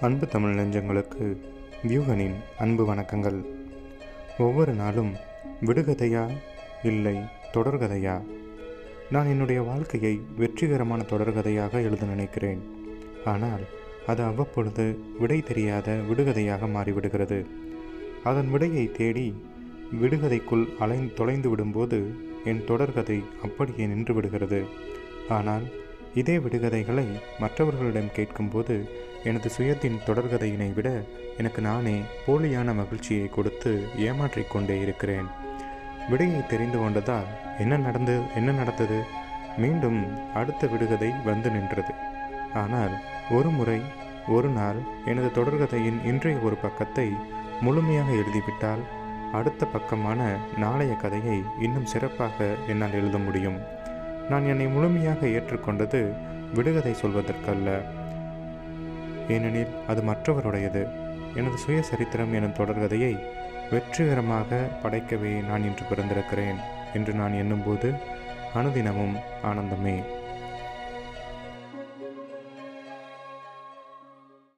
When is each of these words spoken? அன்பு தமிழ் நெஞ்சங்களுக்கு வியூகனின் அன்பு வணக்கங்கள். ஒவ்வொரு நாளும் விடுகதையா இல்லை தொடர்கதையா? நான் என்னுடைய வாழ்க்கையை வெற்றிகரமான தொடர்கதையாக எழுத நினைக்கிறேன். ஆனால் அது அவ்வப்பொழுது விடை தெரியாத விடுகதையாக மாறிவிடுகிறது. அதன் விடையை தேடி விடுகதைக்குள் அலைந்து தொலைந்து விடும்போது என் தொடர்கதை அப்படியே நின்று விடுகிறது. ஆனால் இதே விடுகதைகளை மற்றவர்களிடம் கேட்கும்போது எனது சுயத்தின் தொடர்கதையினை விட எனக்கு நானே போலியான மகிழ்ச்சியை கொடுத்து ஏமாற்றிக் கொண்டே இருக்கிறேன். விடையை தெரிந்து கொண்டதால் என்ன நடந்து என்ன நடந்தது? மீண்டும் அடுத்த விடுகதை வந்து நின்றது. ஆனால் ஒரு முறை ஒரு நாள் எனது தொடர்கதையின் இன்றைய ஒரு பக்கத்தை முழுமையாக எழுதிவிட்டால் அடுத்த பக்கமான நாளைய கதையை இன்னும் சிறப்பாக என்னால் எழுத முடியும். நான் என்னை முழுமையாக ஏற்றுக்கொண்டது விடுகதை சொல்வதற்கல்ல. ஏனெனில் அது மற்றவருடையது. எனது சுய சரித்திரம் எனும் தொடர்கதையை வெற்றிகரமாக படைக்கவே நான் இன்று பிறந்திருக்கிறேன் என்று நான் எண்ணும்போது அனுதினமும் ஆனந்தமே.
அன்பு 0.00 0.28
தமிழ் 0.28 0.58
நெஞ்சங்களுக்கு 0.58 1.24
வியூகனின் 1.86 2.34
அன்பு 2.58 2.94
வணக்கங்கள். 2.94 3.38
ஒவ்வொரு 4.38 4.72
நாளும் 4.72 5.14
விடுகதையா 5.60 6.30
இல்லை 6.82 7.14
தொடர்கதையா? 7.52 8.22
நான் 9.10 9.26
என்னுடைய 9.26 9.62
வாழ்க்கையை 9.62 10.20
வெற்றிகரமான 10.36 11.02
தொடர்கதையாக 11.10 11.72
எழுத 11.82 12.06
நினைக்கிறேன். 12.06 12.62
ஆனால் 13.24 13.64
அது 14.06 14.22
அவ்வப்பொழுது 14.22 14.98
விடை 15.18 15.40
தெரியாத 15.40 15.96
விடுகதையாக 16.10 16.68
மாறிவிடுகிறது. 16.76 17.46
அதன் 18.24 18.50
விடையை 18.50 18.92
தேடி 18.92 19.34
விடுகதைக்குள் 20.02 20.66
அலைந்து 20.78 21.14
தொலைந்து 21.14 21.56
விடும்போது 21.56 22.00
என் 22.44 22.64
தொடர்கதை 22.68 23.24
அப்படியே 23.42 23.86
நின்று 23.86 24.14
விடுகிறது. 24.14 24.64
ஆனால் 25.28 25.62
இதே 26.14 26.38
விடுகதைகளை 26.38 27.06
மற்றவர்களிடம் 27.38 28.12
கேட்கும்போது 28.12 28.90
எனது 29.24 29.50
சுயத்தின் 29.58 29.98
தொடர்கதையினை 30.06 30.74
விட 30.74 31.04
எனக்கு 31.38 31.62
நானே 31.62 32.00
போலியான 32.26 32.74
மகிழ்ச்சியை 32.74 33.28
கொடுத்து 33.28 33.86
ஏமாற்றிக் 33.96 34.50
கொண்டே 34.50 34.80
இருக்கிறேன். 34.80 35.26
விடையை 36.10 36.46
தெரிந்து 36.46 36.78
கொண்டதால் 36.78 37.26
என்ன 37.58 37.76
நடந்து 37.76 38.20
என்ன 38.36 38.52
நடந்தது? 38.52 39.02
மீண்டும் 39.56 40.06
அடுத்த 40.34 40.66
விடுகதை 40.66 41.10
வந்து 41.24 41.50
நின்றது. 41.50 41.94
ஆனால் 42.54 42.94
ஒரு 43.30 43.48
முறை 43.48 43.80
ஒரு 44.28 44.48
நாள் 44.48 44.76
எனது 45.04 45.44
தொடர்கதையின் 45.44 46.04
இன்றைய 46.04 46.38
ஒரு 46.38 46.54
பக்கத்தை 46.54 47.08
முழுமையாக 47.60 48.12
எழுதிவிட்டால் 48.12 48.80
அடுத்த 49.32 49.66
பக்கமான 49.66 50.36
நாளைய 50.56 50.94
கதையை 50.94 51.42
இன்னும் 51.60 51.86
சிறப்பாக 51.86 52.54
என்னால் 52.68 52.92
எழுத 52.92 53.18
முடியும். 53.18 53.58
நான் 54.28 54.46
என்னை 54.46 54.66
முழுமையாக 54.66 55.26
ஏற்றுக்கொண்டது 55.26 56.12
விடுகதை 56.54 56.94
சொல்வதற்கல்ல. 57.02 57.80
ஏனெனில் 59.28 59.66
அது 59.86 60.02
மற்றவருடையது. 60.02 60.88
எனது 61.36 61.56
சுய 61.56 61.82
சரித்திரம் 61.82 62.34
எனும் 62.34 62.54
தொடர்கதையை 62.54 63.20
வெற்றிகரமாக 63.70 64.68
படைக்கவே 64.82 65.40
நான் 65.48 65.62
இன்று 65.62 65.84
பிறந்திருக்கிறேன் 65.84 66.58
என்று 66.94 67.12
நான் 67.12 67.32
எண்ணும்போது 67.32 67.92
அனுதினமும் 68.54 69.16
ஆனந்தமே. 69.42 70.04